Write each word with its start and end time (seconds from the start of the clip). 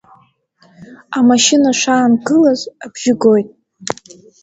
Амашьына 1.17 1.69
шаангылаз 1.79 2.61
абжьы 2.83 3.13
гоит. 3.23 3.49